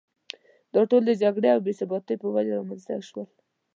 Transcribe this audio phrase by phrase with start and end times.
[0.73, 3.25] دا ټول د جګړې او بې ثباتۍ په وجه رامېنځته شول.